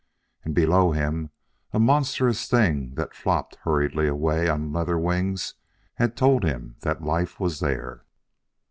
And, 0.43 0.55
below 0.55 0.93
him, 0.93 1.29
a 1.73 1.79
monstrous 1.79 2.49
thing 2.49 2.95
that 2.95 3.13
flopped 3.13 3.57
hurriedly 3.65 4.07
away 4.07 4.49
on 4.49 4.73
leather 4.73 4.97
wings 4.97 5.53
had 5.93 6.17
told 6.17 6.43
him 6.43 6.75
that 6.81 7.03
life 7.03 7.39
was 7.39 7.59
there. 7.59 8.03